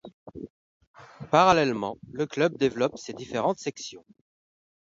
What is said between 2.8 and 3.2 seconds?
ses